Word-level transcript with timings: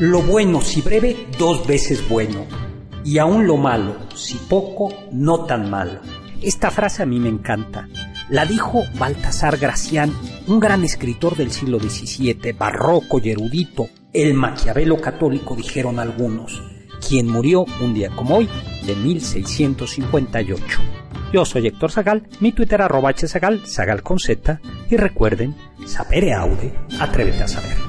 Lo 0.00 0.22
bueno, 0.22 0.60
si 0.60 0.80
breve, 0.82 1.28
dos 1.38 1.64
veces 1.68 2.08
bueno. 2.08 2.46
Y 3.04 3.18
aún 3.18 3.46
lo 3.46 3.56
malo, 3.56 3.94
si 4.16 4.34
poco, 4.34 4.92
no 5.12 5.44
tan 5.44 5.70
malo. 5.70 6.00
Esta 6.42 6.72
frase 6.72 7.04
a 7.04 7.06
mí 7.06 7.20
me 7.20 7.28
encanta. 7.28 7.88
La 8.28 8.44
dijo 8.44 8.82
Baltasar 8.98 9.56
Gracián, 9.56 10.12
un 10.48 10.58
gran 10.58 10.82
escritor 10.82 11.36
del 11.36 11.52
siglo 11.52 11.78
XVII, 11.78 12.52
barroco 12.58 13.20
y 13.22 13.30
erudito, 13.30 13.88
el 14.12 14.34
Maquiavelo 14.34 15.00
católico, 15.00 15.54
dijeron 15.54 16.00
algunos, 16.00 16.60
quien 17.06 17.28
murió 17.28 17.64
un 17.80 17.94
día 17.94 18.10
como 18.10 18.38
hoy, 18.38 18.48
de 18.84 18.96
1658. 18.96 20.80
Yo 21.32 21.44
soy 21.44 21.68
Héctor 21.68 21.92
Zagal, 21.92 22.26
mi 22.40 22.50
Twitter 22.50 22.82
arroba 22.82 23.12
hzagal, 23.12 23.64
zagal 23.66 24.02
con 24.02 24.18
z, 24.18 24.60
y 24.90 24.96
recuerden, 24.96 25.54
sapere 25.86 26.32
aude, 26.32 26.74
atrévete 26.98 27.44
a 27.44 27.48
saber. 27.48 27.83